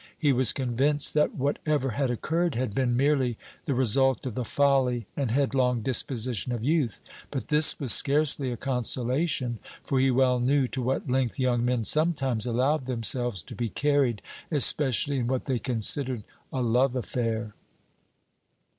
He 0.17 0.33
was 0.33 0.51
convinced 0.51 1.13
that 1.13 1.35
whatever 1.35 1.91
had 1.91 2.09
occurred 2.09 2.55
had 2.55 2.73
been 2.73 2.97
merely 2.97 3.37
the 3.65 3.75
result 3.75 4.25
of 4.25 4.33
the 4.33 4.43
folly 4.43 5.05
and 5.15 5.29
headlong 5.29 5.83
disposition 5.83 6.51
of 6.51 6.63
youth, 6.63 7.03
but 7.29 7.49
this 7.49 7.79
was 7.79 7.93
scarcely 7.93 8.51
a 8.51 8.57
consolation, 8.57 9.59
for 9.83 9.99
he 9.99 10.09
well 10.09 10.39
knew 10.39 10.67
to 10.69 10.81
what 10.81 11.07
length 11.07 11.37
young 11.37 11.63
men 11.63 11.83
sometimes 11.83 12.47
allowed 12.47 12.87
themselves 12.87 13.43
to 13.43 13.53
be 13.55 13.69
carried, 13.69 14.23
especially 14.49 15.19
in 15.19 15.27
what 15.27 15.45
they 15.45 15.59
considered 15.59 16.23
a 16.51 16.63
love 16.63 16.95
affair. 16.95 17.53